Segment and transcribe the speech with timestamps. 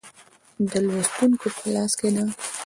[0.71, 2.23] د لوستونکو په لاس کې ده.